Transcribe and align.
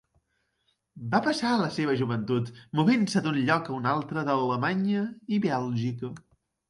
Va 1.09 1.19
passar 1.25 1.51
la 1.59 1.67
seva 1.75 1.95
joventut 1.99 2.49
movent-se 2.79 3.23
d'un 3.27 3.37
lloc 3.51 3.69
a 3.69 3.77
un 3.79 3.87
altre 3.93 4.25
d'Alemanya 4.31 5.05
i 5.37 5.41
Bèlgica. 5.45 6.11